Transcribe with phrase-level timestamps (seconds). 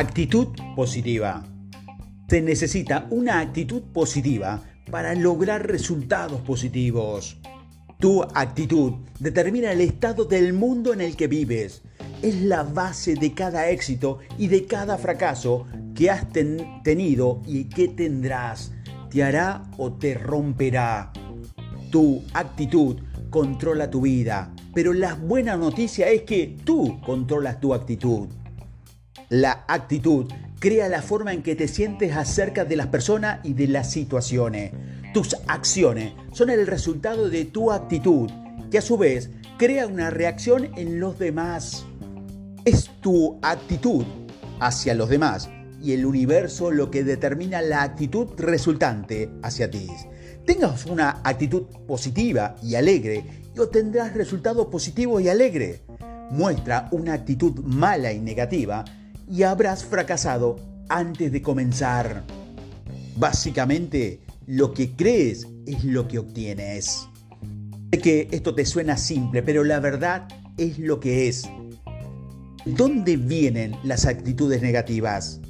[0.00, 1.44] Actitud positiva.
[2.26, 7.36] Se necesita una actitud positiva para lograr resultados positivos.
[7.98, 11.82] Tu actitud determina el estado del mundo en el que vives.
[12.22, 16.26] Es la base de cada éxito y de cada fracaso que has
[16.82, 18.72] tenido y que tendrás.
[19.10, 21.12] Te hará o te romperá.
[21.90, 22.96] Tu actitud
[23.28, 28.28] controla tu vida, pero la buena noticia es que tú controlas tu actitud.
[29.30, 30.26] La actitud
[30.58, 34.72] crea la forma en que te sientes acerca de las personas y de las situaciones.
[35.14, 38.28] Tus acciones son el resultado de tu actitud,
[38.72, 41.86] que a su vez crea una reacción en los demás.
[42.64, 44.04] Es tu actitud
[44.58, 45.48] hacia los demás
[45.80, 49.86] y el universo lo que determina la actitud resultante hacia ti.
[50.44, 55.82] Tengas una actitud positiva y alegre y obtendrás resultados positivos y alegres.
[56.32, 58.84] Muestra una actitud mala y negativa
[59.30, 60.56] y habrás fracasado
[60.88, 62.24] antes de comenzar.
[63.16, 67.06] Básicamente, lo que crees es lo que obtienes.
[67.92, 70.26] Sé que esto te suena simple, pero la verdad
[70.58, 71.48] es lo que es.
[72.64, 75.40] ¿Dónde vienen las actitudes negativas?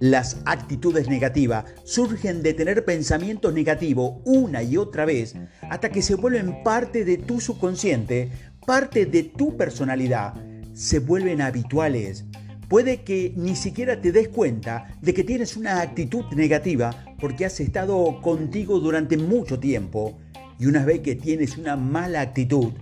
[0.00, 5.34] Las actitudes negativas surgen de tener pensamientos negativos una y otra vez
[5.70, 8.30] hasta que se vuelven parte de tu subconsciente,
[8.66, 10.34] parte de tu personalidad,
[10.74, 12.26] se vuelven habituales
[12.68, 17.60] Puede que ni siquiera te des cuenta de que tienes una actitud negativa porque has
[17.60, 20.18] estado contigo durante mucho tiempo
[20.58, 22.72] y una vez que tienes una mala actitud,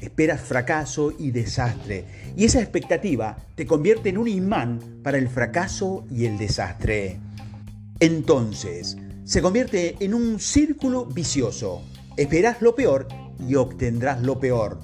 [0.00, 2.04] esperas fracaso y desastre.
[2.36, 7.18] Y esa expectativa te convierte en un imán para el fracaso y el desastre.
[7.98, 11.82] Entonces, se convierte en un círculo vicioso.
[12.16, 13.08] Esperas lo peor
[13.48, 14.78] y obtendrás lo peor.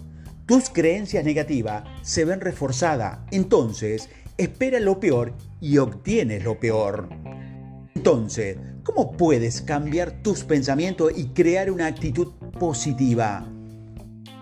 [0.46, 3.18] Tus creencias negativas se ven reforzadas.
[3.30, 4.08] Entonces,
[4.39, 7.08] espera lo peor y obtienes lo peor.
[7.94, 12.28] Entonces, ¿cómo puedes cambiar tus pensamientos y crear una actitud
[12.59, 13.47] positiva?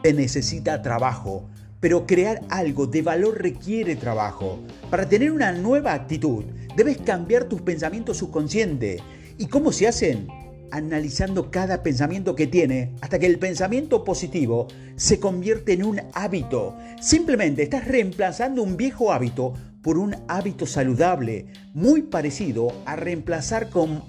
[0.02, 1.48] Te necesita trabajo,
[1.80, 4.58] pero crear algo de valor requiere trabajo.
[4.90, 6.44] Para tener una nueva actitud,
[6.76, 9.00] debes cambiar tus pensamientos subconscientes.
[9.38, 10.28] ¿Y cómo se hacen?
[10.70, 16.76] analizando cada pensamiento que tiene hasta que el pensamiento positivo se convierte en un hábito.
[17.00, 19.54] Simplemente estás reemplazando un viejo hábito
[19.86, 24.02] por un hábito saludable, muy parecido a reemplazar con,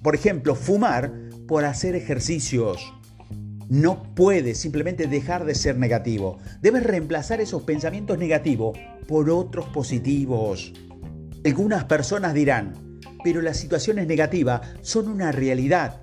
[0.00, 1.12] por ejemplo, fumar
[1.48, 2.94] por hacer ejercicios.
[3.68, 6.38] No puedes simplemente dejar de ser negativo.
[6.62, 8.78] Debes reemplazar esos pensamientos negativos
[9.08, 10.72] por otros positivos.
[11.44, 16.02] Algunas personas dirán, pero las situaciones negativas son una realidad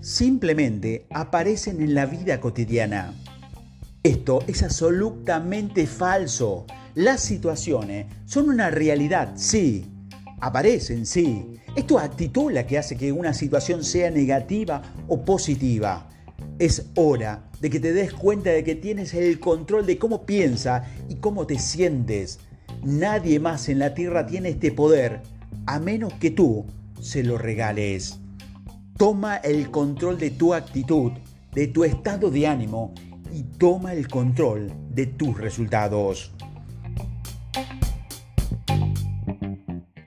[0.00, 3.14] simplemente aparecen en la vida cotidiana.
[4.04, 6.66] Esto es absolutamente falso.
[6.94, 9.86] Las situaciones son una realidad, sí.
[10.40, 11.56] Aparecen, sí.
[11.76, 16.08] Es tu actitud la que hace que una situación sea negativa o positiva.
[16.58, 20.88] Es hora de que te des cuenta de que tienes el control de cómo piensas
[21.08, 22.40] y cómo te sientes.
[22.82, 25.20] Nadie más en la tierra tiene este poder,
[25.66, 26.66] a menos que tú
[27.00, 28.18] se lo regales.
[28.96, 31.12] Toma el control de tu actitud,
[31.54, 32.94] de tu estado de ánimo
[33.32, 36.32] y toma el control de tus resultados.